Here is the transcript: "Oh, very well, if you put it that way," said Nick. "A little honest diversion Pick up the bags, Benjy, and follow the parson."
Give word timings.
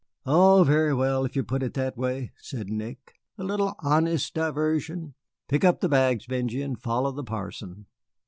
"Oh, 0.25 0.63
very 0.63 0.95
well, 0.95 1.25
if 1.25 1.35
you 1.35 1.43
put 1.43 1.61
it 1.61 1.75
that 1.75 1.95
way," 1.95 2.31
said 2.37 2.71
Nick. 2.71 3.19
"A 3.37 3.43
little 3.43 3.75
honest 3.83 4.33
diversion 4.33 5.13
Pick 5.47 5.63
up 5.63 5.79
the 5.79 5.89
bags, 5.89 6.25
Benjy, 6.25 6.63
and 6.63 6.81
follow 6.81 7.11
the 7.11 7.23
parson." 7.23 7.85